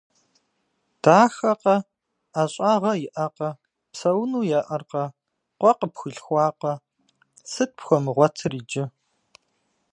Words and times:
Дахэкъэ, 1.01 1.75
ӏэщӏагъэ 2.33 2.93
иӏэкъэ, 3.05 3.49
псэуну 3.91 4.47
еӏэркъэ, 4.59 5.03
къуэ 5.59 5.71
къыпхуилъхуакъэ. 5.79 6.73
Сыт 7.51 7.71
пхуэмыгъуэтыр 7.77 8.53
иджы? 8.59 8.83